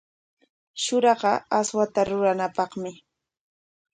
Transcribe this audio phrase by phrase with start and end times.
[0.83, 2.91] Shuraqa aswata ruranapaqmi.